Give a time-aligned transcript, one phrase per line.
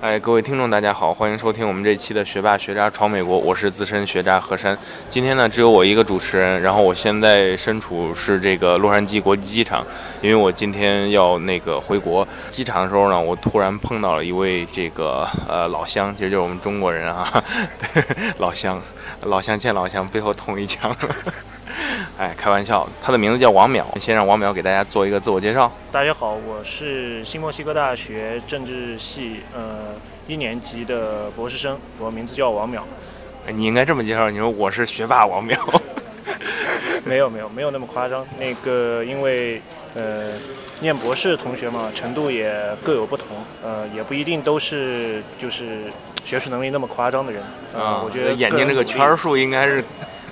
[0.00, 4.78] 哎，各位听众，大家好，欢迎收听我们这期的《学霸学渣闯美国》，我是资深学渣何山。
[5.10, 9.84] 今天呢，只有我一个主持人，然后我现在身处是这个洛杉矶国际机场，
[10.22, 12.26] 因为我今天要那个回国。
[12.48, 17.42] 机场的时候呢，我突然碰到了一位这个呃老乡，其实就是我们中国人啊，
[18.38, 18.80] 老乡，
[19.22, 20.94] 老乡见老乡，背后捅一枪。
[22.18, 23.84] 哎，开玩笑，他的名字叫王淼。
[24.00, 25.70] 先让王淼给大家做一个自我介绍。
[25.92, 29.94] 大家好，我是新墨西哥大学政治系呃
[30.26, 32.80] 一年级的博士生，我名字叫王淼。
[33.52, 35.56] 你应该这么介绍，你说我是学霸王淼。
[37.06, 38.26] 没有没有没有那么夸张。
[38.36, 39.62] 那个因为
[39.94, 40.32] 呃
[40.80, 43.28] 念博士同学嘛，程度也各有不同，
[43.62, 45.84] 呃也不一定都是就是
[46.24, 47.40] 学术能力那么夸张的人。
[47.80, 49.84] 啊，我觉得眼睛这个圈数应该是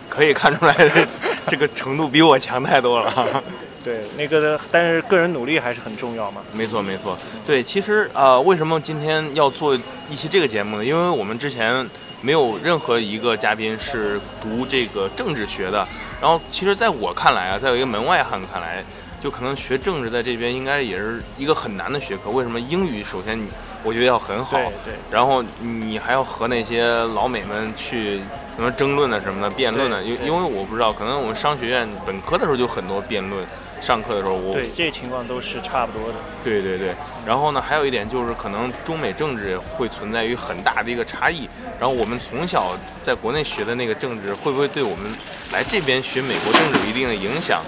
[0.08, 0.90] 可以看出来的。
[1.46, 3.42] 这个程度比我强太多了，
[3.84, 6.42] 对，那个但是个人努力还是很重要嘛。
[6.52, 7.16] 没错没错，
[7.46, 9.78] 对，其实呃，为什么今天要做
[10.10, 10.84] 一期这个节目呢？
[10.84, 11.88] 因为我们之前
[12.20, 15.86] 没有任何一个嘉宾是读这个政治学的。
[16.20, 18.82] 然后，其实在我看来啊，在一个门外汉看来，
[19.22, 22.30] 就可能学政治在这边应该也是一个很难的学科。
[22.30, 22.58] 为什么？
[22.58, 23.38] 英语首先
[23.84, 28.20] 我觉得要很好，对，然后你还要和那些老美们去。
[28.56, 33.44] 什么争论的什么的辩论的，因因为我不知道，可能我们商学院本科的时候就很多辩论，
[33.82, 36.14] 上课的时候我对这情况都是差不多的。
[36.42, 36.94] 对对对，
[37.26, 41.46] 然后呢，还有一点就是可能中美政治会存在于很大的一个差异，
[41.78, 45.12] 然后我们从小在国内学的那个政治，会不会对我们
[45.52, 47.60] 来这边学美国政治有一定的影响？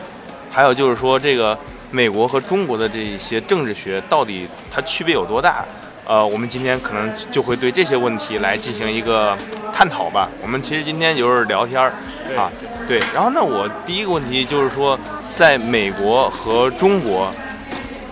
[0.51, 1.57] 还有就是说，这个
[1.91, 5.67] 美国和中国的这一些政治学到底它区别有多大？
[6.09, 9.37] 呃，我们今天可能就会对这些问题来进行一个
[9.75, 10.27] 探讨吧。
[10.41, 11.93] 我们其实今天就是聊天儿
[12.35, 12.51] 啊，
[12.89, 12.99] 对。
[13.15, 14.99] 然后，那我第一个问题就是说，
[15.35, 17.31] 在美国和中国，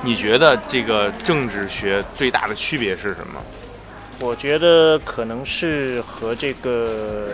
[0.03, 3.41] 你觉得这个政治学最大的区别是什么？
[4.19, 7.29] 我觉得可能是和这个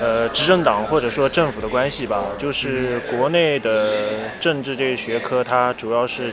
[0.00, 2.24] 呃执政党或者说政府的关系吧。
[2.38, 6.32] 就是国内的政治这个学科，它主要是。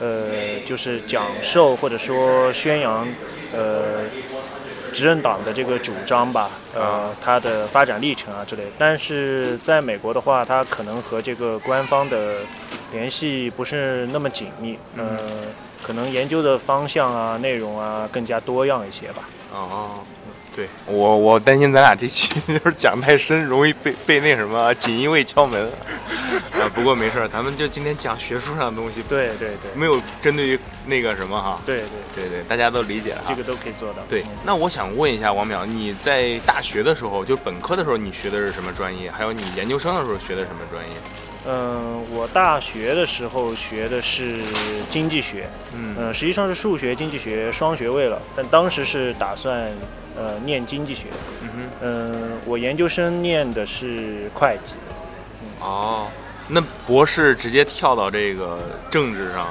[0.00, 3.06] 呃，就是讲授或者说宣扬，
[3.52, 4.04] 呃，
[4.92, 8.62] 执政党的这个主张吧，呃，它的发展历程啊之类。
[8.78, 12.38] 但是在美国的话，它可能和这个官方的
[12.92, 15.18] 联系不是那么紧密，呃，
[15.82, 19.28] 可能研究的方向啊、内容啊更加多样一些吧。
[19.52, 19.98] 哦。
[20.60, 25.58] 对我，我担心咱俩这期 就是讲太深，容易被被那什么锦衣卫敲门。
[26.60, 29.02] 啊，不过没事儿，咱们就今天讲学术上的东西。
[29.08, 31.58] 对对对，没有针对于那个什么哈。
[31.64, 33.22] 对对对对，大家都理解了。
[33.26, 34.02] 这个都可以做到。
[34.06, 39.10] 对，那我想问一下王淼，你在大学的时候，就本科的时候，你学的是什么专业？
[39.10, 40.94] 还有你研究生的时候学的什么专业？
[41.46, 44.36] 嗯，我大学的时候学的是
[44.90, 45.48] 经济学。
[45.74, 49.72] 嗯，实际上是数学、经济学双学位了，但当时是打算。
[50.20, 51.06] 呃，念经济学。
[51.40, 51.70] 嗯哼。
[51.80, 54.76] 嗯，我研究生念的是会计。
[55.60, 56.08] 哦，
[56.46, 58.58] 那博士直接跳到这个
[58.90, 59.48] 政治上，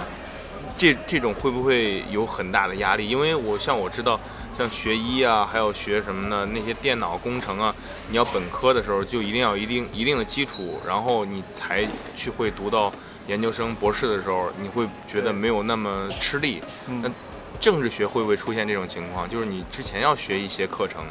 [0.78, 3.10] 这这种会不会有很大的压力？
[3.10, 4.20] 因为我像我知道，
[4.56, 6.48] 像学医啊，还有学什么呢？
[6.54, 7.74] 那些电脑工程啊，
[8.12, 11.84] 你要本科的时候就一定要一定一定的基础，然后你才
[12.16, 12.94] 去会读到
[13.26, 16.62] 研究生、博士的时候，你会觉得没有那么吃力。
[16.88, 17.12] 嗯。
[17.60, 19.28] 政治学会不会出现这种情况？
[19.28, 21.04] 就是你之前要学一些课程。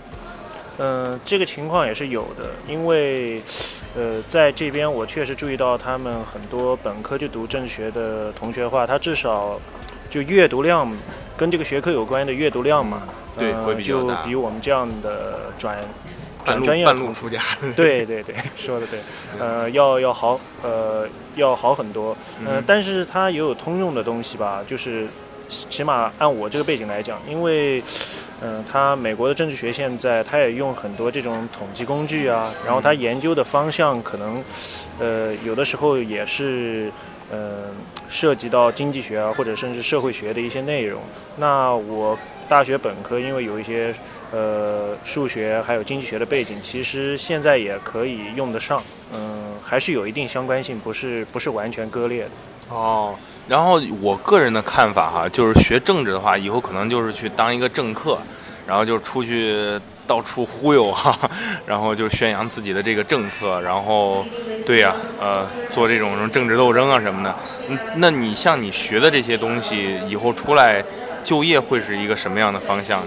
[0.80, 3.42] 嗯，这个情况也是有的，因为，
[3.96, 9.60] 呃，在这边我确实注意到他们很多本科就读政治学的同学的话，他至少
[10.08, 10.88] 就阅读量
[11.36, 13.02] 跟这个学科有关的阅读量嘛，
[13.36, 14.22] 对，会比较大。
[14.22, 15.78] 就比我们这样的转
[16.44, 17.42] 转专业半路出家。
[17.74, 19.00] 对 对对， 说的对，
[19.40, 22.16] 呃，要要好，呃，要好很多。
[22.46, 25.08] 嗯，但是它也有通用的东西吧，就是。
[25.48, 27.82] 起码按我这个背景来讲，因为，
[28.40, 34.44] 嗯，他美国的政治学现在他也用很多这种统计工具啊，然后他研究的方向可能，
[35.00, 36.92] 呃，有的时候也是，
[37.30, 37.64] 呃，
[38.08, 41.00] 涉及到经济学啊，或者甚至社会学的一些内容。
[41.36, 42.16] 那我
[42.48, 43.94] 大学本科因为有一些，
[44.30, 48.82] 呃，数学还有经济学的背景，其实现在也可以用得上，
[49.14, 52.30] 嗯，还是有一定相关性，不是不是完全割裂的。
[52.68, 53.14] 哦。
[53.48, 58.18] 然后我个人的看法哈，就是学政治的话，以后可能就是去当一个政客，
[58.66, 61.18] 然后就出去到处忽悠哈，
[61.64, 64.22] 然后就宣扬自己的这个政策，然后，
[64.66, 67.34] 对呀，呃，做这种什么政治斗争啊什么的。
[67.70, 70.84] 嗯，那你像你学的这些东西，以后出来
[71.24, 73.02] 就业会是一个什么样的方向？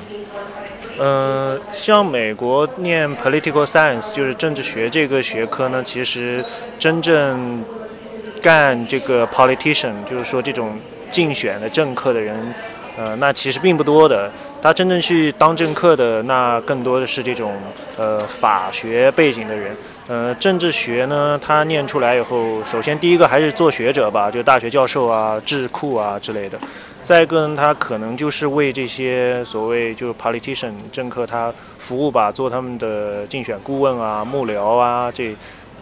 [0.98, 6.44] 呃，像美国念 political science 就是政治学这个学科呢，其实
[6.80, 7.64] 真正。
[8.42, 10.78] 干这个 politician，就是说这种
[11.12, 12.36] 竞选的政客的人，
[12.98, 14.32] 呃，那其实并不多的。
[14.62, 17.54] 他真正去当政客的，那更多的是这种
[17.98, 19.76] 呃法学背景的人。
[20.08, 26.60] 呃，政治学呢，他念出来以后，首先第一个还是做学者吧，就大学教授啊、智库啊之类的。
[27.04, 35.36] 再一个呢，他可能就是为这些所谓就 politician 政客他服务吧，做他们的竞选顾问啊、幕僚啊这。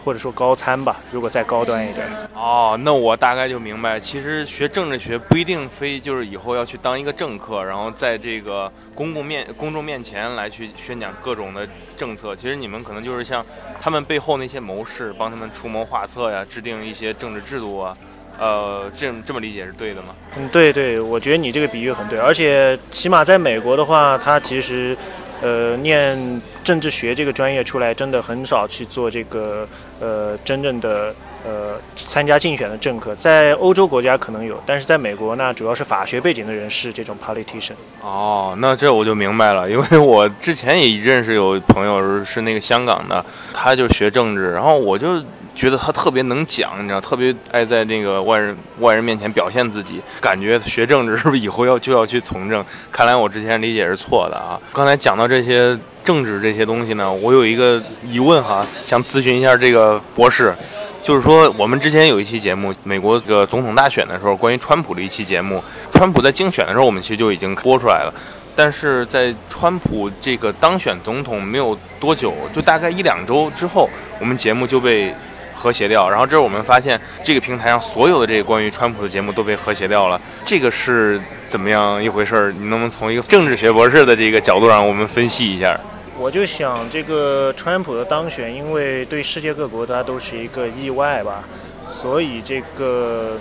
[0.03, 2.07] 或者说高参吧，如果再高端一点。
[2.33, 11.67] 哦，那我大概就明白，其实学政治学不一定非就是以后要去当一个政客，然后在这个公共面公众面前来去宣讲各种的
[11.97, 12.35] 政策。
[12.35, 13.45] 其实你们可能就是像
[13.81, 17.95] 他们背后那些谋士，帮他们出谋划策呀，制定一些政治制度啊。
[18.39, 20.15] 呃，这这么理解是对的吗？
[20.37, 24.97] 嗯，对对，我觉得你这个比喻很对，而且起码在美国的话，它其实。
[25.41, 29.67] 呃，念政治学这个专业出来，真的很少去做这个
[29.99, 31.13] 呃真正的
[31.45, 33.15] 呃参加竞选的政客。
[33.15, 37.73] 在欧洲国家可能有，但是在美国呢，主要是法学背景的人是这种 politician。
[38.01, 45.23] 哦，那这我就明白了，因为我之前也认识有朋友是那个香港的，他就学政治，然后我就。
[45.55, 50.01] 觉得他特别能讲，你知道，特别爱在那个外人外人面前表现自己。
[50.21, 52.63] 感觉学政治是不是以后要就要去从政？
[52.91, 54.59] 看来我之前理解是错的啊。
[54.71, 60.55] 刚才讲到这些政治这些东西呢，我有一个疑问哈，想咨询一下这个博士，
[61.01, 65.61] 就是说我们之前有一期节目，美国这个总统大选的时候，关于川普的一期节目，
[65.91, 68.13] 川普在竞选的时候，我们其实就已经播出来了。
[68.55, 75.13] 但是在川普这个当选总统没有多久，就大概一两周之后，我们节目就被。
[75.59, 81.19] 和谐掉，然后这是我们发现这个平台上所有的这个关于川普的节目都被和谐掉了，这个是
[81.49, 82.53] 怎么样一回事儿？
[82.53, 85.77] 你能不能从一个政治学博士的这个角度上，我们分析一下？
[86.17, 91.43] 我就想，这个川普的当选，因为对世界各国它都是一个意外吧，
[91.85, 93.37] 所以这个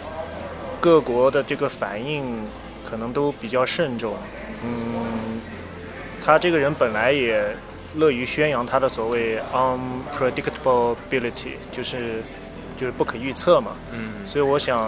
[0.80, 2.42] 各国的这个反应
[2.84, 4.16] 可能都比较慎重。
[4.64, 5.40] 嗯，
[6.24, 7.44] 他这个人本来也。
[7.98, 12.22] 乐于宣扬他的所谓 unpredictability，就是
[12.76, 13.72] 就是不可预测嘛。
[13.92, 14.26] 嗯。
[14.26, 14.78] 所以我想，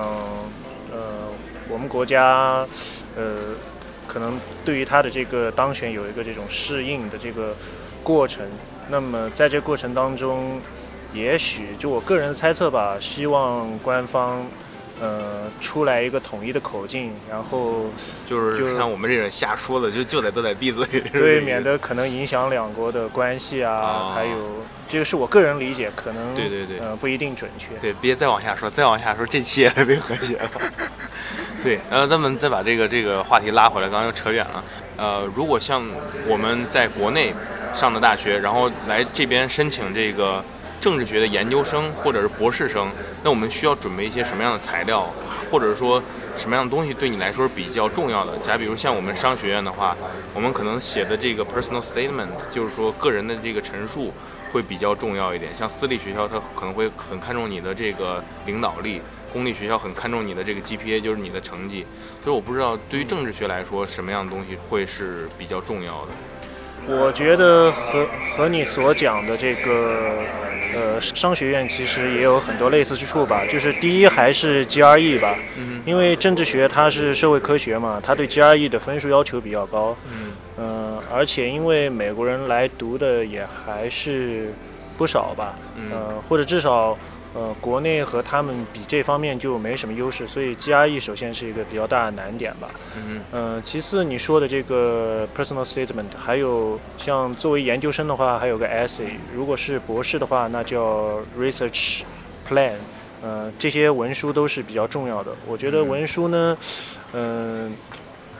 [0.90, 1.28] 呃，
[1.68, 2.66] 我们国家，
[3.16, 3.54] 呃，
[4.06, 7.54] 可能对于他的这个当选有一个这种适应的这个
[8.02, 8.46] 过程。
[8.88, 10.60] 那么在这过程当中，
[11.12, 14.46] 也许就我个人的猜测吧，希望官方。
[15.00, 17.87] 呃，出来一个统一的口径，然后
[18.29, 24.12] 就是像我们这种瞎说的，就就得都得闭嘴， 对，免得可能影响两国的关系啊。
[24.14, 24.37] 还有，
[24.91, 27.75] 这个是我个人理解，可能对对对，呃，不一定准确。
[27.81, 30.50] 对，别再往下说，再往下说，这期也被和谐了。
[31.64, 34.64] 对，然后咱们再把这个这个话题拉回来，刚刚又扯远了。
[34.99, 35.82] 呃，如果像
[36.29, 37.32] 我们在国内
[37.73, 40.44] 上的大学，然后来这边申请这个。
[40.81, 42.88] 政治学的研究生或者是博士生，
[43.23, 45.05] 那我们需要准备一些什么样的材料，
[45.50, 46.03] 或者说
[46.35, 48.38] 什么样的东西对你来说是比较重要的？
[48.38, 49.94] 假比如像我们商学院的话，
[50.35, 54.11] 我们可能写的这个 personal statement，就是说个人的这个陈述
[54.50, 55.55] 会比较重要一点。
[55.55, 59.03] 像私立学校，它可能会很看重你的这个领导力；
[59.35, 61.85] 公立学校很看重你的这个 GPA，就是你的成绩。
[62.25, 66.09] 所以我不知道对于政治学来说，什么样的东西会是比较重要的。
[66.87, 70.25] 我觉得和和你所讲的这个。
[70.75, 73.43] 呃，商学院其实也有很多类似之处吧。
[73.48, 75.36] 就是第一还是 GRE 吧，
[75.84, 79.96] 因为政治学它是社会科学嘛，它对 GRE 的分数要求比较高。
[80.58, 84.53] 嗯，而且因为美国人来读的也还是
[84.98, 85.55] 不少吧，
[85.91, 86.96] 呃，或者至少。
[87.32, 92.69] 呃，国内和他们比这方面就没什么优势，所以 GRE 首先是一个比较大的难点吧。
[92.96, 102.03] 嗯呃，其次你说的这个 personal statement，还有像作为研究生的话，还有个 essay，如果是博士的话，那叫 research
[102.49, 102.72] plan。
[103.22, 105.31] 呃，这些文书都是比较重要的。
[105.46, 106.58] 我觉得文书呢，
[107.13, 107.72] 嗯，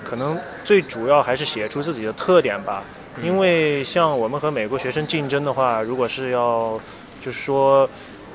[0.03, 2.83] 可能最主要还是写出自己的特点吧。
[3.23, 6.81] 因为像我们和美国学生竞争的话，如果是要，
[7.23, 7.89] 就是说。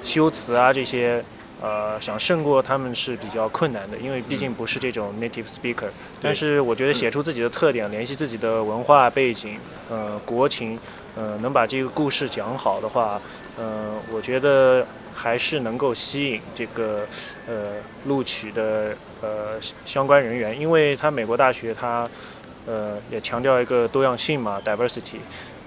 [0.05, 1.21] 修辞啊，这些，
[1.59, 5.87] 呃，想胜过他们是比较困难的，因为毕竟不是这种 native speaker。
[6.21, 9.57] 但是我觉得写出自己的特点，联系自己的文化背景，
[9.89, 10.79] 呃，国情，
[11.15, 13.19] 呃，能把这个故事讲好的话，
[13.57, 17.03] 呃，我觉得还是能够吸引这个，
[17.47, 17.73] 呃，
[18.05, 22.07] 录取的呃相关人员，因为他美国大学他。
[22.65, 25.17] 呃，也强调一个多样性嘛，diversity。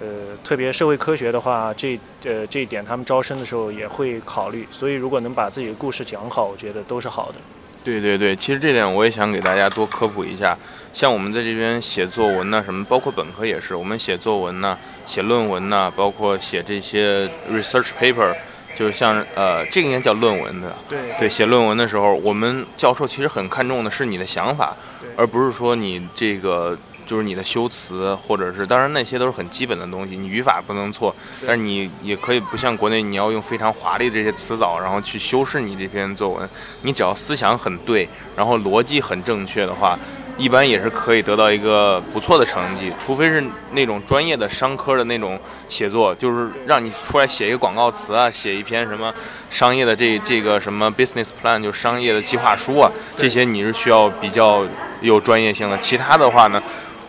[0.01, 4.67] 呃，特别社会科学的话，这呃这一点他们招生的时候也会考虑。
[4.71, 7.39] 所以，如果能把自己的故事讲好，我觉得都是好的。
[7.83, 10.57] 对对对，其实这点我也想给大家多科普一下。
[10.93, 18.35] 像我们在这边写作文呢，什么，包括本科也是，我们写作文呢，写论文呢，包括写这些 research paper，
[18.77, 20.73] 就是像呃，这个应该叫论文的。
[20.89, 20.99] 对。
[21.19, 24.77] 对，写论文的时候，我们教授其实很看重的是你的想法，
[25.17, 26.79] 而不是说你这个。
[27.09, 31.13] 就是你的修辞，或者是当然那些都是很基本的东西，你语法不能错，
[31.47, 36.49] 但是你也可以不像国内你要用非常华丽的这些词藻，然后去修饰你这篇作文。
[36.83, 39.99] 你只要思想很对，然后逻辑很正确的话。
[40.37, 45.37] 一般也是可以得到一个不错的成绩，除非是那种专业的商科的那种
[45.69, 49.13] 写作，就是让你出来写一个广告词啊，写一篇什么
[49.51, 54.65] 商业的这这个什么 business plan，就商业的计划书啊，这些你是需要比较
[55.01, 55.77] 有专业性的。
[55.79, 56.63] 其他的话呢，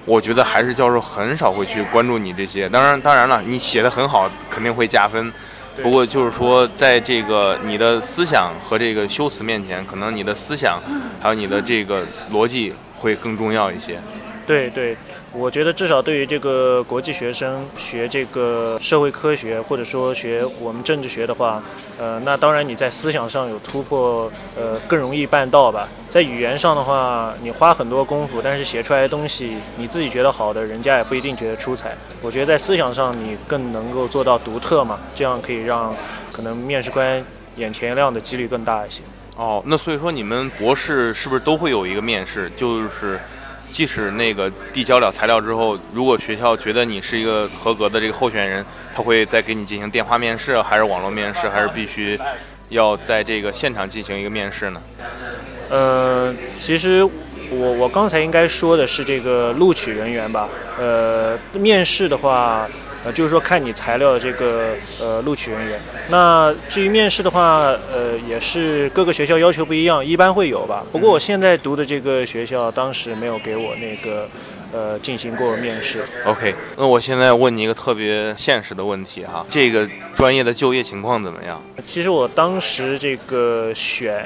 [0.09, 2.67] 我觉得还是教授很少会去关注你这些。
[2.67, 5.31] 当然，当然了，你写的很好，肯定会加分。
[5.83, 10.81] 不过就是说，在这个你的思想和这个修辞面前，可能你的思想
[11.21, 12.73] 还有你的这个逻辑。
[13.01, 13.97] 会更重要一些。
[14.45, 14.93] 对对，
[15.31, 21.61] 我觉得至少对于这个国际学生学这个社会科学，或者说学我们政治学的话，
[21.99, 25.87] 呃，那当然你在思想上有突破，呃，更容易办到吧。
[26.09, 31.95] 在语言上的话，你花很多功夫，但是写出来的东西你自己觉得好的，人家也不一定觉得出彩。
[32.21, 35.95] 我觉得在思想上你更能够做到独特嘛，这样可以让
[36.31, 37.23] 可能面试官
[37.55, 39.03] 眼前一亮的几率更大一些。
[39.37, 42.51] 哦，那所以说你们博士是不是都会有一个面试？
[42.57, 43.17] 就是
[43.69, 52.19] 即使那个递交了材料之后，如果学校觉得你是一个合格的这个候选人，他会再给你进行电话面试，还是网络面试，还是必须
[52.69, 54.81] 要在这个现场进行一个面试呢？
[55.69, 60.49] 呃，其实我我刚才应该说的是这个录取人员吧。
[60.77, 62.67] 呃，面试的话。
[63.03, 65.79] 呃，就是说看你材料的这个呃录取人员。
[66.09, 70.85] 那至于面试的话，呃，也是各个学校要求不一样，一般会有吧。
[70.91, 74.27] 不过我现在读的这个学校当时没有给我那个
[74.73, 76.03] 呃进行过面试。
[76.25, 81.61] OK，那我现在问你一个特别现实的问题哈，这个专业的就业情况怎么样？
[81.83, 84.25] 其实我当时这个选。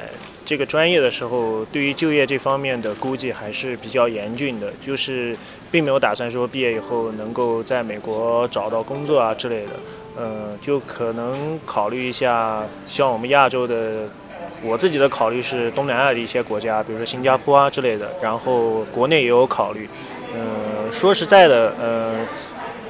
[0.54, 5.36] 这个专业的时候，对于就业这方面的估计还是比较严峻的，就是
[5.72, 9.72] 并没有打算说毕业以后能够在美国找到工作啊之类的，
[10.20, 14.08] 嗯，就可能考虑一下像我们亚洲的，
[14.62, 19.90] 我自己的考虑是东南亚的一些国家，比如说新加坡啊之类的，然后国内也有考虑，
[20.36, 22.28] 嗯，说实在的，嗯，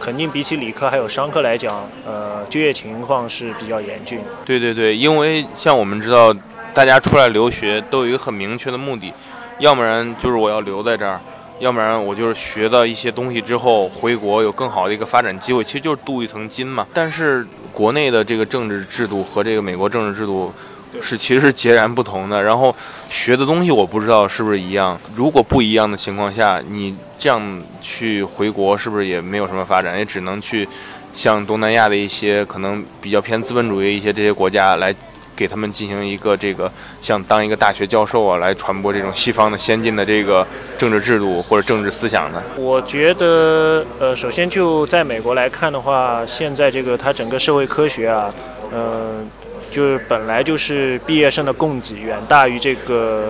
[0.02, 4.20] 肯定比起理科还有商科来讲，呃，就业情况是比较严峻。
[4.46, 6.36] 对对对，因为像我们知道。
[6.74, 9.14] 大家出来留学都有一个很明确的目的，
[9.60, 11.22] 要不然就是我要留在这儿，
[11.60, 16.88] 要不然我就是学到一些东西之后回国有更好的一个发展机会，其实就是镀一层金嘛。
[16.92, 20.52] 但是国内的这个政治制度和这个美国政治制度
[21.00, 22.76] 是其实是截然不同的，然后
[23.08, 25.00] 学的东西我不知道是不是一样。
[25.14, 30.68] 如果不一样的情况下，你这样去回国是不是也没有什么发展，也只能去
[31.14, 34.94] 像东南亚的一些可能比较偏资本主义一些这些国家来。
[35.36, 36.72] 给他们进行一个这个
[37.02, 40.46] 像当一个大学教授啊，来传播这种西方的先进的这个
[40.78, 42.42] 政治制度或者政治思想呢？
[42.58, 48.34] 我觉得，呃，首先就在美国来看的话，现在这个它整个社会科学啊，
[48.74, 49.30] 嗯，
[49.72, 53.30] 就是本来就是毕业生的供给远大于这个，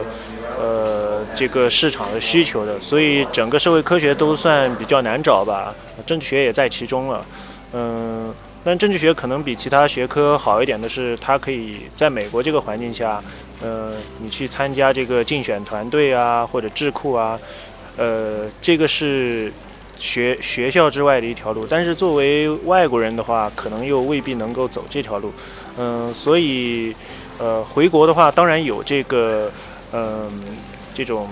[0.60, 5.74] 呃，这个市场的需求的，所以整个社会科学都算比较难找吧，
[6.06, 7.26] 政治学也在其中了，
[7.74, 8.34] 嗯。
[8.64, 13.22] 但政治学可能比其他学科好一点的是，它可以在美国这个环境下，
[13.62, 17.38] 呃，你去参加这个竞选团队啊，或者智库啊，
[17.98, 19.52] 呃，这个是
[19.98, 21.68] 学学校之外的一条路。
[21.70, 25.34] 但是作为外国人的话，可能又未必能够走这条路。
[25.78, 26.96] 嗯，所以，
[27.40, 29.52] 呃，回国的话，当然有这个，
[29.92, 30.32] 嗯，
[30.94, 31.28] 这种。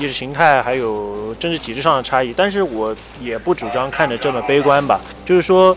[0.00, 4.98] 意识形态还有政治体制上的差异，但是我也不主张看得这么悲观吧。
[5.26, 5.76] 就是说，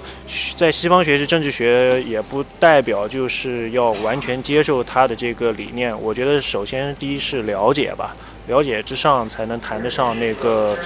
[0.55, 5.93] 在西方学习政治学，也不代表就是要完全接受他的这个理念。
[6.01, 8.15] 我觉得，首先第一是了解吧，
[8.47, 10.77] 了解之上才能谈得上那个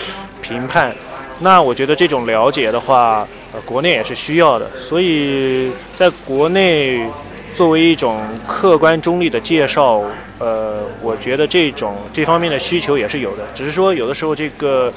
[0.41, 0.95] 评判。
[1.41, 4.67] 那我觉得这种了解的话，呃，国内也是需要的。
[4.69, 7.07] 所以在国内。
[7.57, 10.03] 作为一种客观中立的介绍，
[10.37, 14.93] 呃，我觉得这种这方面的需求也是有的，只是说有的时候这个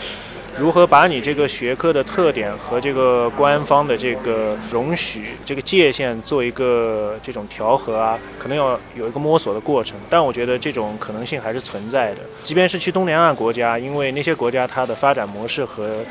[0.58, 9.96] 如何把你这个学科的特点和这个官方的这个容许这个界限做一个这种调和啊，可能要有一个摸索的过程。
[10.10, 16.04] 但我觉得这种可能性还是存在的，即便是去东南亚国家，因为那些国家它的发展模式和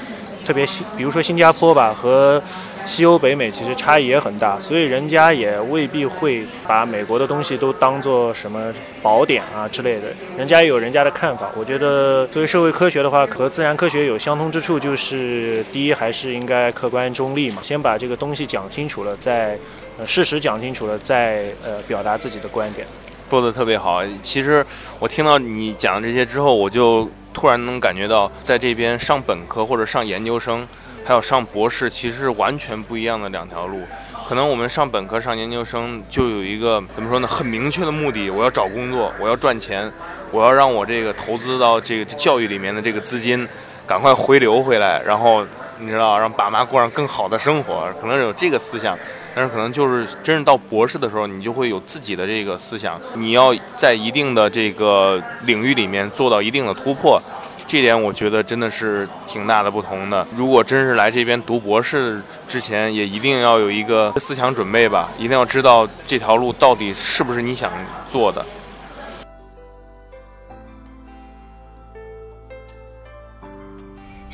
[0.49, 2.41] 特别新，比如说新加坡吧和。
[2.85, 11.51] 西欧、北美其实差异也很大，所以人家也未必会把美国的东西都当做什么宝典啊之类的，人家有人家的看法。
[11.55, 19.55] 我觉得作为社会科学的话，和自然科学有相通之处，就是第一还是应该客观中立嘛，先把这个东西讲清楚了，再
[19.99, 22.87] 呃事实讲清楚了，再呃表达自己的观点。
[23.29, 24.65] 说的特别好，其实
[24.97, 30.67] 我听到你讲这些之后，我就突然能感觉到，在这边上本科或者上研究生，
[31.05, 33.81] 还有上博士，其实是完全不一样的两条路。
[34.27, 39.91] 可能我们上本科、上研究生就有一个怎么说呢，很明确的目的，我要找工作，我要赚钱，
[40.31, 43.47] 我要让我这个投资到这个教育里面的这个资金
[43.87, 45.43] 赶快回流回来，然后
[45.79, 48.97] 你知道，让爸妈过上更好的生活，可能有这个思想。
[49.33, 57.21] 但是可能就是真正到博士的时候，你就会有自己的这个思想，你要在一定的这个领域里面做到一定的突破，
[57.65, 60.27] 这点我觉得真的是挺大的不同的。
[60.35, 67.71] 如果真是来这边读博士之前，也一定要有一个思想准备吧，一定要知道这条路到底是不是你想
[68.11, 68.43] 做的。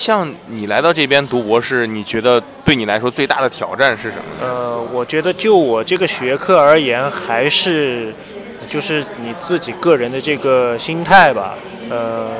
[0.00, 4.22] 像你来到这边读博士，你觉得对你来说最大的挑战是什么？
[4.40, 8.14] 呃，我觉得就我这个学科而言，还是
[8.70, 11.54] 就是你自己个人的这个心态吧。
[11.90, 12.30] 呃，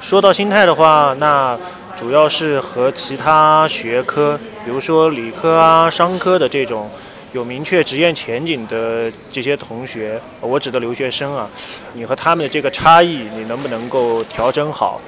[0.00, 1.56] 说到心态的话，那
[1.96, 6.90] 主要是和其他学科，比如说理科啊、商科的这种
[7.32, 11.48] 有明确职业前景的这些同学，我指的留学生啊，
[11.92, 15.00] 你和他们的这个差异，你能不能够调整好？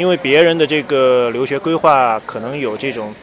[0.00, 3.14] 因为别人的这个留学规划可能有这种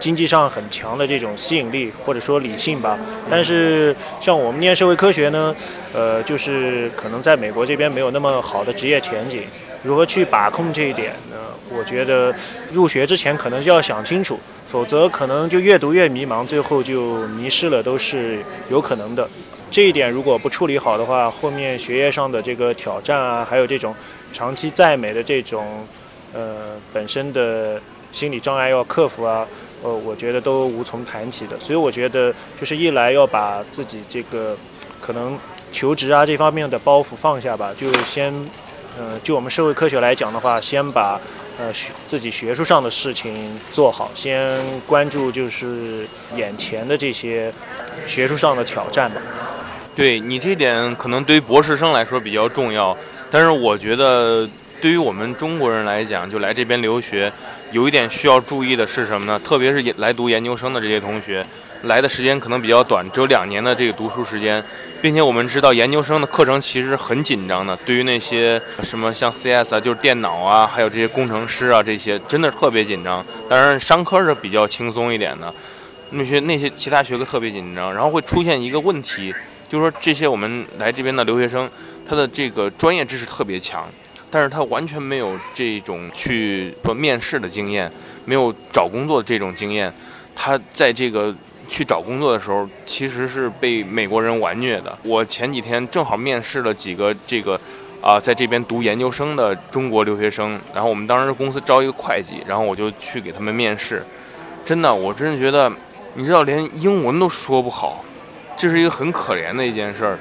[0.00, 2.98] 经济上很强的这种吸引力，或者说理性吧。
[3.30, 5.54] 但是像我们念社会科学呢，
[5.92, 9.44] 呃，就是可能在美国这边没有那么好的职业前景。
[9.84, 11.36] 如何去把控这一点呢？
[11.70, 12.34] 我觉得
[12.72, 19.28] 入学之前可能就要想清楚，否则可能就越读越迷茫，最后就迷失了，都是有可能的。
[19.70, 23.94] 这一点如果不处理好的话，后面学业上的这个挑战啊，还有这种
[24.32, 25.86] 长期在美的这种。
[26.34, 29.46] 呃，本身的心理障碍要克服啊，
[29.84, 31.56] 呃，我觉得都无从谈起的。
[31.60, 34.56] 所以我觉得，就是一来要把自己这个
[35.00, 35.38] 可能
[35.70, 38.34] 求职啊这方面的包袱放下吧，就先，
[38.98, 41.20] 呃，就我们社会科学来讲的话，先把
[41.56, 47.52] 呃学自己学术上的事情做好，先关注就是眼前的这些
[48.06, 49.20] 学术上的挑战吧。
[49.94, 52.96] 对你这点可能对于博士生来说比较重要，
[53.30, 54.48] 但是我觉得。
[54.80, 57.32] 对于我们中国人来讲，就来这边留学，
[57.72, 59.40] 有一点需要注意的是什么呢？
[59.44, 61.44] 特别是来读研究生的这些同学，
[61.84, 64.62] 来的时间可能比较短，只有两年的这个读书时间，
[65.00, 67.74] 并且我们知道研究生的课程其实很紧张的。
[67.86, 73.24] 对于那些什么像 CS 啊，就是电脑啊，还有这些工程师啊，这些真的特别紧张。
[73.48, 75.52] 当然，商科是比较轻松一点的，
[76.10, 79.34] 那些那些其他学科特别紧张，然后会出现一个问题，
[79.66, 81.70] 就是说这些我们来这边的留学生，
[82.06, 83.88] 他的这个专业知识特别强。
[84.34, 87.88] 但是他完全没有这种去做面试的经验，
[88.24, 89.94] 没有找工作的这种经验。
[90.34, 91.32] 他在这个
[91.68, 94.98] 去找工作的时候，其实是被美国人完虐的。
[95.04, 97.54] 我前几天正好面试了几个这个
[98.02, 104.04] 啊，在这边读研究生的中国留学生，然后我们当时公司招一个会计，然后我就去给他们面试。
[104.64, 105.72] 真的，我真是觉得，
[106.14, 108.04] 你知道，连英文都说不好，
[108.56, 110.18] 这是一个很可怜的一件事儿，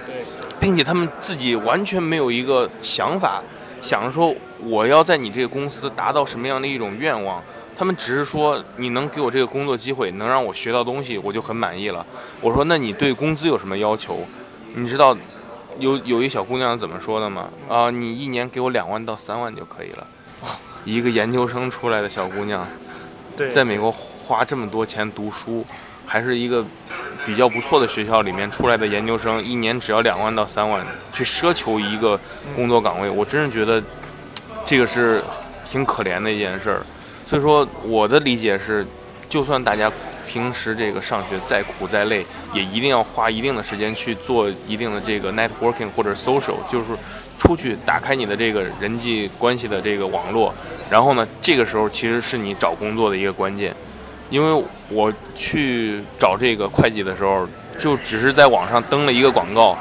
[0.59, 3.41] 并且他们自己完全没有一个想法。
[3.83, 7.43] 想着说我要在你这个公司达到什么样的一种愿望，
[7.77, 12.05] 他们只是说你能给我这个工作机会，能让我学到东西，我就很满意了。
[12.39, 14.25] 我说那你对工资有什么要求？
[14.73, 15.15] 你知道
[15.79, 17.49] 有有一小姑娘怎么说的吗？
[17.67, 20.07] 啊，你一年给我两万到三万就可以了。
[20.85, 22.65] 一个研究生出来的小姑娘，
[23.51, 25.65] 在美国花这么多钱读书，
[26.05, 26.65] 还是一个。
[27.25, 32.19] 比较不错的学校里面出来的研究生，一年只要两万到三万，去奢求一个
[32.55, 33.81] 工作岗位，我真是觉得
[34.65, 35.23] 这个是
[35.65, 36.85] 挺可怜的一件事儿。
[37.25, 38.85] 所以说，我的理解是，
[39.29, 39.91] 就算大家
[40.27, 46.87] 平时这个上学再苦再累，也一定要花一定的时间去做一定的这个 networking 或者 social，就是
[47.37, 50.53] 出去打开你的这个人际关系的这个网络。
[50.89, 53.73] 然后呢，这个时候其实是你找工作的一个关键。
[54.33, 59.77] 因为我去找这个会计的时候，就只是在网上登了一个广告，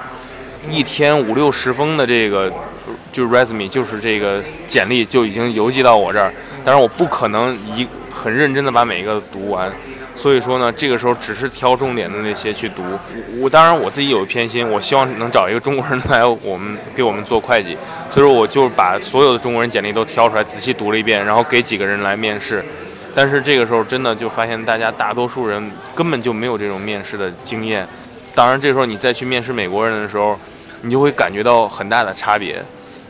[0.68, 2.52] 一天五六十封的这个
[3.10, 6.30] 就是 resume，就是这个简历就已经邮寄到我这儿，
[6.62, 9.72] 但是我不可能一很认真的把每一个读完，
[10.14, 12.82] 所以说呢，这个时候只是挑重点的那些去读。
[13.40, 17.74] 我当然我自己有偏心，我希望能找一个中国人来我们给我们做会计，
[18.10, 22.62] 所以说我就把所有的中国人简历都挑出来仔细读了一遍，然后给几个人来面试。
[23.14, 27.86] 但是这个时候真的就发现大家大多数人根本就没有这种面试的经验。
[28.34, 30.38] 当然，这时候你再去面试美国人的时候，
[30.80, 32.62] 你就会感觉到很大的差别。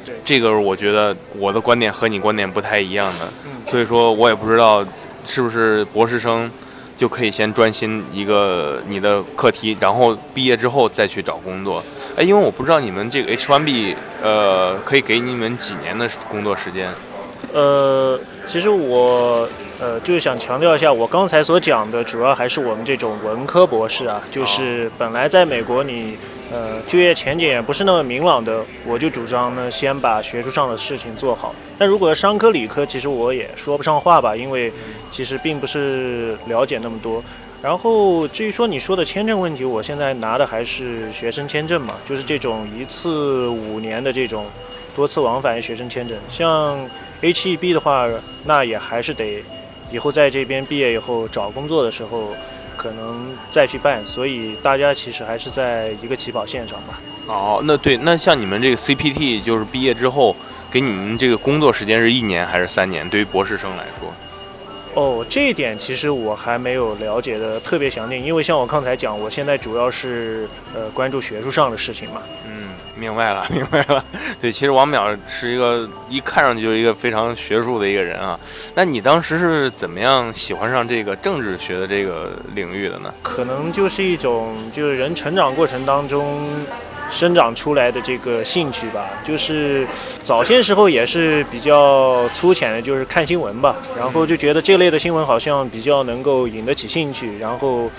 [0.04, 4.84] 对，这个我觉得我的观点和你观点不太一样的，嗯所以说我也不知道
[5.24, 6.50] 是不是博士生
[6.96, 11.80] 就可以先专心一个你的课题，然后毕业之后再去找工作。
[12.16, 16.90] 哎，因为我不知道你们这个 H1B 呃可以给你们几年的工作时间。
[17.52, 19.48] 呃，其实我
[19.82, 26.16] 呃就是想强调一下，我刚才所讲的主要还是我们这种文科博士啊，就是本来在美国你
[26.52, 31.52] 呃就业前景也不是那么明朗的，我就主张呢先把学术上的事情做好。
[31.76, 34.72] 但如果商科理科，其实我也说不上话吧，因为
[35.10, 37.20] 其实并不是了解那么多。
[37.60, 44.46] 然后至于说你说的签证问题，我现在拿的还是学生签证嘛，就是这种一次五年的这种
[44.94, 46.78] 多次往返学生签证，像。
[47.24, 48.08] H-1B 的话，
[48.46, 49.44] 那也还是得
[49.92, 52.34] 以后在这边毕业以后找工作的时候，
[52.76, 54.04] 可能再去办。
[54.04, 57.00] 所以大家其实还是在一个起跑线上吧。
[57.26, 60.34] 哦，那对，那像你们这个 CPT，就是毕业之后
[60.70, 63.08] 给你们这个工作时间是一年还是三年？
[63.08, 64.12] 对于博士生来说？
[64.94, 72.20] 哦，这一点其实我还没有了解的特别详尽，因为像我刚才讲，我现在主要是呃关注学术上的事情嘛。
[72.46, 72.61] 嗯，
[73.02, 74.04] 明白了， 明白了。
[74.40, 78.38] 对，其实王淼是一个一看上去就是一个非常学术的一个人啊。
[78.76, 83.12] 那你当时是怎么样喜欢上这个政治学的这个领域的呢？
[83.22, 86.38] 可能就是一种就是人成长过程当中。
[87.10, 89.86] 生长出来的这个兴趣吧，就是
[90.22, 97.90] 早些时候也是比较粗浅的，就是看新闻吧，然后就觉得这类的新闻好像比较能够引得起兴趣，然后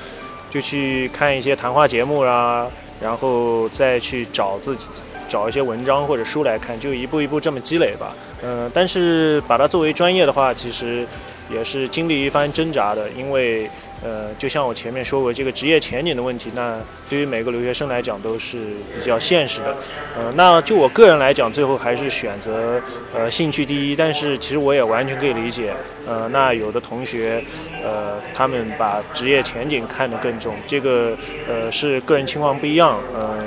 [0.50, 2.66] 就去看一些谈话节目啦，
[3.04, 4.88] 然后再去找自己
[5.30, 8.16] 找一些文章或者书来看，就一步一步这么积累吧。
[8.42, 11.06] 嗯，但是把它作为专业的话，其实
[11.52, 13.70] 也是经历一番挣扎的，因为。
[14.04, 16.78] 呃，就像我前面说过，这个职业前景的问题，那
[17.10, 18.58] 对于每个留学生来讲都是
[18.98, 19.76] 比较现实的。
[20.18, 22.82] 呃，那就我个人来讲，最后还是选择
[23.16, 23.96] 呃兴趣第一。
[23.96, 25.74] 但是其实我也完全可以理解，
[26.08, 27.44] 呃，那有的同学，
[27.82, 33.46] 呃，他们把职业前景看得更重，这个呃是个人情况不一样，嗯。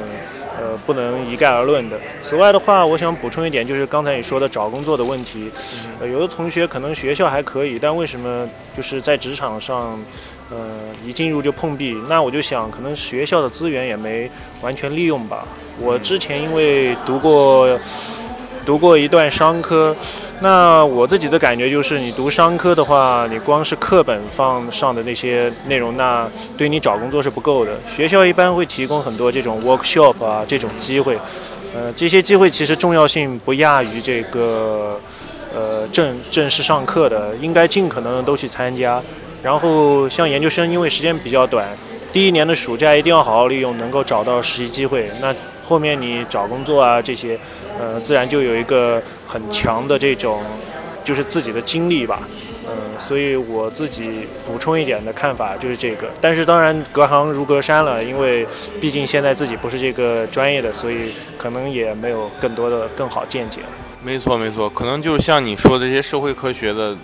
[0.59, 2.01] 呃，不能一概而论的。
[2.23, 5.51] 此外的话，我想补充一点，就是刚才你说的找工作的问题。
[6.01, 10.03] 呃，有的同学可能学校还可以，但为什么就是在职场上，
[10.51, 10.57] 呃，
[11.05, 11.97] 一进入就碰壁？
[12.09, 14.31] 那我就想，可能学校的资源也没
[14.63, 15.47] 完全利用吧。
[15.81, 17.79] 我之前因为读过。
[18.65, 19.95] 读过一段商科，
[20.41, 26.29] 那我自己的感觉就是，你读商科的话，你光是课本放上的那些内容，那
[26.59, 27.79] 对你找工作是不够的。
[27.89, 31.17] 学校一般会提供很多这种 workshop 啊这种机会，
[31.73, 35.01] 呃，这些机会其实重要性不亚于这个
[35.55, 39.01] 呃正正式上课的，应该尽可能都去参加。
[39.43, 41.69] 然后像研究生，因为时间比较短，
[42.13, 45.11] 第一年的暑假一定要好好利用，能够找到实习机会。
[45.21, 47.39] 那后面你找工作啊这些，
[47.79, 50.43] 呃，自然就有一个很强的这种，
[51.05, 52.21] 就是自己的经历吧，
[52.67, 56.09] 嗯，所以我自己补充一点的看法就是这个。
[56.21, 58.47] 但是当然隔行如隔山了，因为
[58.81, 63.61] 毕竟现在自己不是这个专业的，所以可能也没有更多的更好见解。
[64.03, 66.97] 没错没错，可能就像你说的这些社会科学的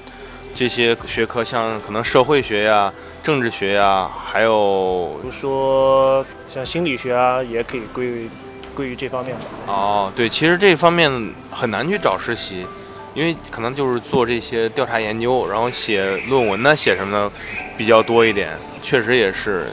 [0.55, 8.31] 这些学科，像可能社会学呀、政治学呀，还有比如说像心理学啊，也可以归于。
[8.75, 9.43] 归于这方面吧。
[9.67, 11.13] 哦，对，其实这方面
[11.51, 12.67] 很难去找实习，
[13.13, 17.31] 因为可能就是做这些调查研究，然后写论文呢，写什么的
[17.77, 18.57] 比较多一点。
[18.81, 19.71] 确实也是，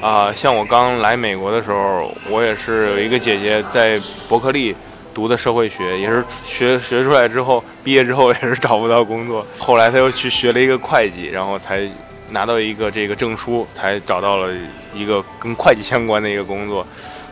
[0.00, 4.74] 啊，像我刚来美国的时候，我也是有一个姐姐在伯克利
[5.14, 11.88] 读的社会学，也是学学出来之后，毕业之后 也是找不到工作，后来他又去学了一个会计，然后才
[12.30, 14.52] 拿到一个这个证书，才找到了
[14.94, 16.86] 一个跟会计相关的一个工作。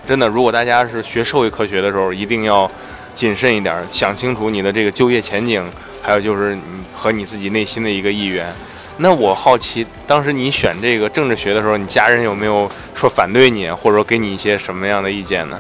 [0.07, 2.71] 真的，如果大家是学社会科学的时候，一定要
[3.15, 5.63] 谨慎一点，想清楚你的这个就业前景，
[6.03, 6.63] 还有就是你
[6.95, 8.51] 和你自己内心的一个意愿。
[8.99, 15.59] 那我好奇，当时你选这个政治学的时候，你家人有没有说反对你，或者说给你一些什么样的意见呢？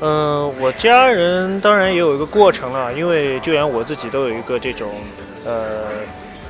[0.00, 4.90] 嗯，我家人当然也有一个过程了，因为就连我自己都有一个这种
[5.44, 5.84] 呃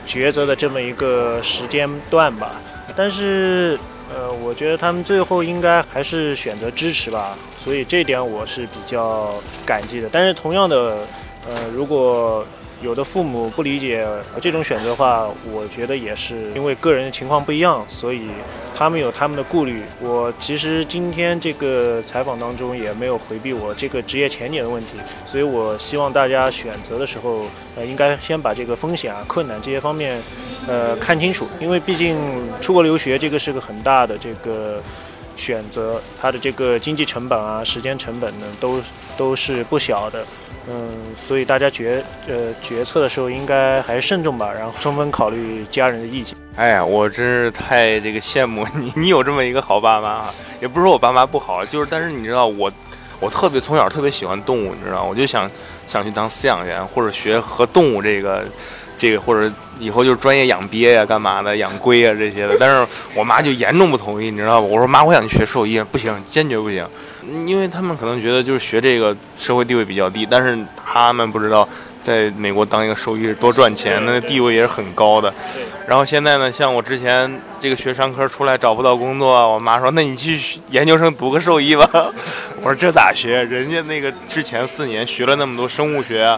[0.06, 2.52] 抉择的这么一个时间段吧，
[2.96, 3.78] 但是。
[4.08, 9.34] 呃，我觉得他们最后应该还是选择支持吧，所以这点我是比较
[9.66, 10.08] 感激的。
[10.12, 10.98] 但是同样的，
[11.44, 12.46] 呃，如果
[12.82, 14.06] 有的父母不理解
[14.40, 18.28] 这种选择的话，我觉得也是因为个人的情况不一样，所以
[18.74, 19.82] 他们有他们的顾虑。
[20.00, 30.22] 我其实今天这个采访当中也没有回避我这个职业前景的问题，所以我希望大家选择的时候，呃，应该先把这个风险啊、困难这些方面，
[30.66, 32.18] 呃，看清楚，因为毕竟
[32.60, 34.82] 出国留学这个是个很大的这个。
[35.36, 38.80] 选择它的这个经济成本啊，时间成本呢，都
[39.16, 40.24] 都是不小的，
[40.68, 46.36] 嗯，所以大家决呃决策的时候应该还是慎重吧，然后充分考虑家人的意见。
[46.56, 50.34] 哎呀，我真是太这个羡慕 你，你有这么一个好爸妈啊！
[50.60, 52.72] 也不是说我爸妈不好，就是但是你知道我，
[53.20, 55.50] 我特别从小特别喜欢动物，你知道，我就想
[55.86, 58.44] 想去当饲养员或者学和动物这个。
[58.96, 64.66] 这个或者以后就是专业养鳖呀、干嘛的、养龟啊这些的，但是我妈就严重不同意，你知道吧？
[64.66, 66.86] 我说妈，我想去学兽医，不行，坚决不行，
[67.46, 71.68] 因为他们可能觉得就是学这个社会地位比较低，但是他们不知道
[72.00, 75.32] 在美国当一个兽医是多赚钱，那地位也是很高的。
[75.86, 77.30] 然后现在呢，像我之前
[77.60, 81.86] 这个学商科出来找不到工作，我妈说那你去研究生读个兽医吧。
[82.62, 83.42] 我说这咋学？
[83.44, 86.36] 人家那个之前四年学了那么多生物学。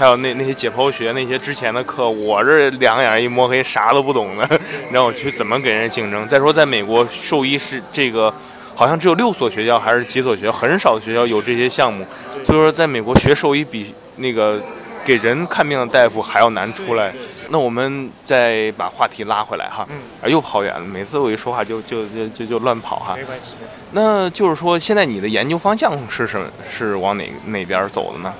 [0.00, 4.48] 还有那那些解剖学那些之前的课，我这两眼一摸黑，啥都不懂的，
[4.90, 6.26] 让我去怎么给人竞争？
[6.26, 8.32] 再说在美国，兽医是这个，
[8.74, 12.06] 好像只有六所学校还是几所学校，很少的学校有这些项目，
[12.42, 14.58] 所以说在美国学兽医比那个
[15.04, 17.12] 给人看病的大夫还要难出来。
[17.50, 19.86] 那我们再把话题拉回来哈，
[20.22, 23.14] 啊又跑远了，每次我一说话就就就就就乱跑哈。
[23.18, 23.54] 没关系。
[23.90, 26.46] 那就是说，现在你的研究方向是什么？
[26.70, 28.32] 是往哪哪边走的呢？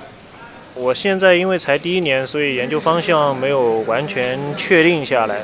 [0.73, 5.41] 我现在因为才第一年，所以研究方向没有完全确定下来。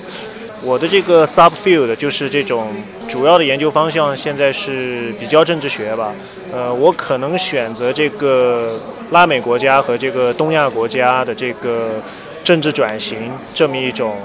[0.63, 2.69] 我的这个 subfield 就是这种
[3.07, 6.13] 主要的研究方向，现在是比较政治学吧。
[6.51, 8.79] 呃，我可能选择这个
[9.11, 12.01] 拉美国家和这个东亚国家的这个
[12.43, 14.15] 政治转型这么一种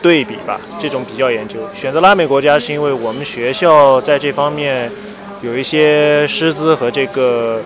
[0.00, 1.58] 对比吧，这种比较研究。
[1.74, 4.90] 选择拉美国家是因为我们学校在这方面
[5.42, 7.60] 有一些师资和这个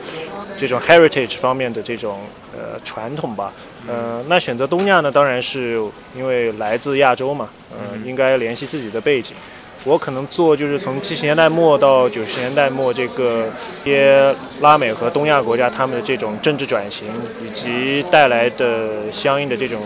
[0.59, 2.21] 这种 heritage 方面的这种。
[2.57, 3.53] 呃，传统吧，
[3.89, 5.83] 嗯，那选择东亚呢，当然是
[6.17, 9.35] 因为来自亚洲嘛，嗯，应该联系自己的背景。
[9.83, 13.49] 我可能做就是从七十年代末到九十年代末，这个
[13.83, 17.09] 一些拉美和东亚国家他们的这种政治转型
[17.45, 19.83] 以及带来的相应的这种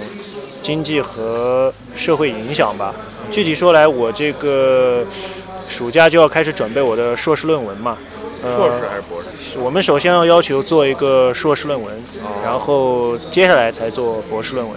[0.62, 2.94] 经济和社会影响吧。
[3.30, 5.06] 具体说来，我这个
[5.66, 7.96] 暑假就要开始准备我的硕士论文嘛。
[8.42, 9.28] 硕士还是博士？
[9.56, 11.94] 我们首先要要求做一个硕士论文，
[12.44, 14.76] 然后接下来才做博士论文。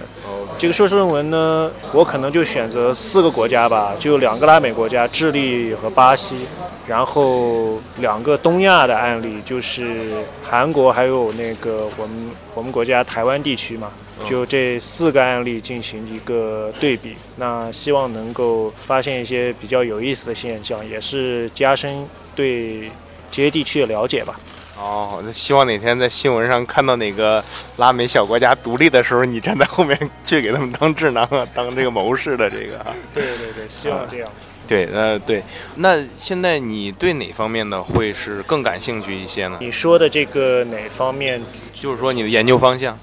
[0.58, 6.46] 这个硕士论文呢，我可能就选择四个国家吧，就两个拉美国家，智利和巴西，
[6.86, 13.90] 然后两个东亚的案例，就是韩国还有那个我们我们国家台湾地区嘛，
[14.24, 22.90] 就这四个案例进行一个对比，那希望能够发现一些比较有意思的现象，也是加深对。
[23.34, 24.38] 这些地区的了解吧。
[24.78, 27.44] 哦，那希望哪天在新闻上看到哪个
[27.76, 32.84] 拉美小国家独立的时候，你站在后面去给他们当智囊啊，当这个谋士的这个。
[33.14, 34.28] 对对对，希望这样。
[34.66, 35.42] 对，呃，对。
[35.76, 39.58] 那现在你对哪方面的会是更感兴趣一些呢？
[39.60, 41.40] 你说的这个哪方面？
[41.72, 42.98] 就是说你的研究方向。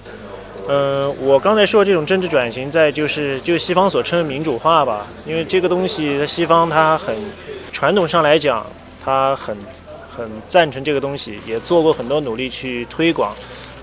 [0.67, 7.15] 嗯，我刚才说这种政治转型，在就是就西方所称的民主化吧，因为这个东西在，西方它很
[7.71, 8.65] 传统上来讲，
[9.05, 9.55] 它很。
[10.09, 13.33] 很赞成这个东西，也做过很多努力去推广，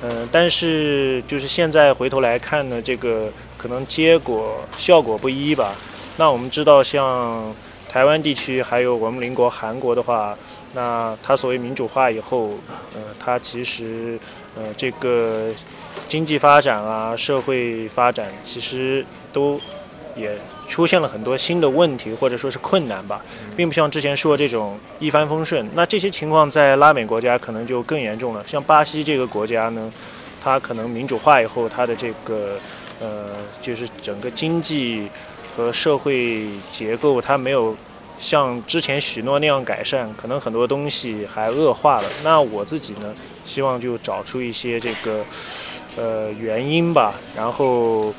[0.02, 5.74] 嗯，但是就是现在回头来看呢，这个可能结果效果不一吧。
[6.18, 7.54] 那我们知道，像
[7.88, 10.36] 台湾地区还有我们邻国韩国的话，
[10.74, 12.50] 那它所谓民主化以后，
[12.94, 14.18] 呃，它其实
[14.56, 15.50] 呃这个
[16.08, 19.60] 经济发展啊、社会发展其实都
[20.16, 20.36] 也。
[20.66, 23.22] 出现了很多新的问题，或者说是困难吧，
[23.56, 25.68] 并不像之前说这种一帆风顺。
[25.74, 28.44] 那这些情况在拉美国家可能就更严重了。
[28.46, 29.92] 像巴西这个国家呢，
[30.42, 32.58] 它可能民主化以后，它的这个
[33.00, 35.08] 呃，就是整个经济
[35.56, 37.76] 和社会结构，它没有
[38.18, 42.08] 像之前许诺那样改善，可能很多东西还恶化了。
[42.24, 45.24] 那我自己呢，希望就找出一些这个
[45.96, 48.12] 呃原因吧，然后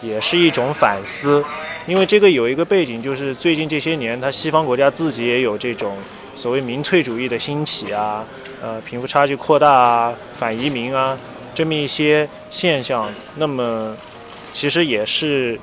[0.00, 1.44] 也是一种反思。
[1.88, 5.96] 因为这个有一个背景，就是最近这些年，它西方国家自己也有这种
[6.36, 8.22] 所谓民粹主义的兴起啊，
[8.60, 11.18] 呃，贫富差距扩大啊，反移民啊，
[11.54, 13.10] 这么一些现象。
[13.36, 13.96] 那么，
[14.52, 15.58] 其实也是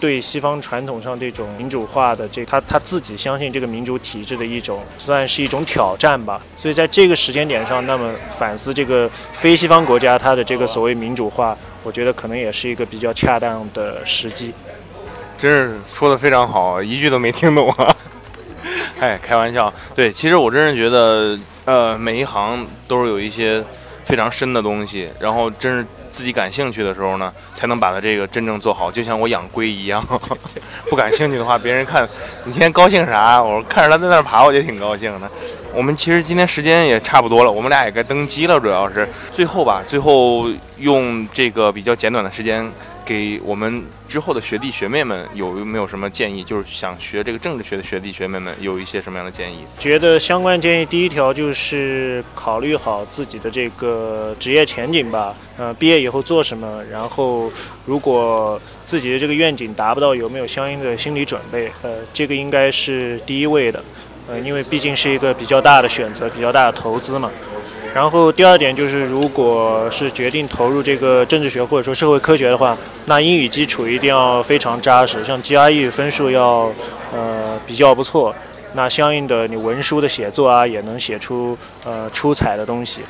[0.00, 6.40] 对西方传统上这种民主化的这他他自己相信这个民主体制的一种算是一种挑战吧。
[6.56, 14.54] 所以在这个时间点上，那么反思这个非西方国家它的这个所谓民主化，我觉得可能也是一个比较恰当的时机。
[15.38, 17.96] 真是说的非常好，一句都没听懂啊！
[18.98, 19.72] 哎，开玩笑。
[19.94, 23.62] 对，其实我真是觉得，呃，每一行都是有一些
[24.04, 28.90] 非常深的东西，然后真是自己感兴趣的时候呢，才能把它这个真正做好。
[28.90, 30.04] 就像我养龟一样，
[30.90, 32.08] 不感兴趣的话，别人看
[32.44, 33.40] 你天天高兴啥？
[33.40, 35.30] 我说看着它在那爬，我就挺高兴的。
[35.72, 38.58] 我们其实今天时间也差不多了，我们俩也该登机了。
[38.58, 42.68] 主要是最后吧，最后用这个比较简短的时间。
[43.08, 46.44] 给我们之后的学弟学妹们有没有什么建议？
[46.44, 49.64] 就是想学这个政治学的学弟学妹们有一些什么样的建议？
[49.78, 55.34] 觉得相关建议第一条就是考虑好自己的这个职业前景吧。
[55.56, 56.84] 呃，毕业以后做什么？
[56.92, 57.50] 然后
[57.86, 61.72] 如果自己的这个愿景达不到，有没有相应的心理准备？
[61.80, 63.82] 呃，这个应该是第一位的。
[64.28, 67.30] 呃，因为毕竟是一个比较大的选择，比较大的投资嘛。
[67.94, 76.72] 然后第二点就是，如果是决定投入这个政治学或者说社会科学的话，那英语基础一定要非常扎实，像 GRE 分数要
[77.12, 78.32] 呃比较不错，
[78.74, 83.00] 那相应的你文书的写作啊也能写出呃出彩的东西。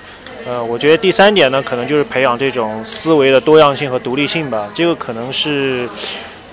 [0.47, 5.87] 呃，我觉得第三点呢，可能就是培养这种思维的多样性和独立性吧，这个可能是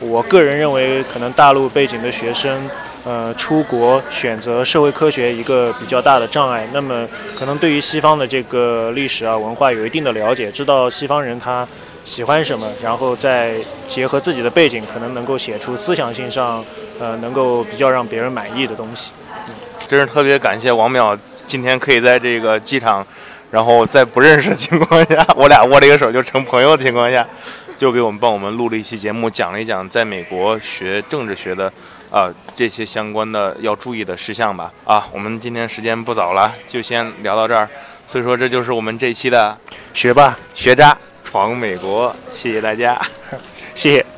[0.02, 2.70] 我个人认为可能大陆背景的学生。
[3.06, 6.68] 呃，出国选择社会科学一个比较大的障碍。
[6.74, 11.68] 那么，可能对于西方的这个历史啊、文化有一定的了解，知道西方人他
[12.04, 13.54] 喜欢什么，然后再
[13.88, 16.65] 结合自己的背景，可能能够写出思想性上
[17.00, 19.12] 呃能够比较让别人满意的东西。
[19.48, 19.54] 嗯
[19.88, 21.15] 真是特别感谢王淼
[21.46, 23.06] 今天可以在这个机场，
[23.52, 27.24] 然后在不认识的情况下，我俩握了一个手就成朋友的情况下，
[27.78, 31.72] 就给我们帮我们录了一期节目，讲了一讲在美国学政治学的。
[32.15, 34.71] 啊，这些相关的要注意的事项吧。
[34.86, 37.67] 啊，我们今天时间不早了，就先聊到这儿。
[38.08, 39.58] 所以说，这就是我们这期的
[39.93, 42.15] 学霸学渣闯美国。
[42.32, 42.97] 谢谢大家，
[43.75, 44.14] 谢谢。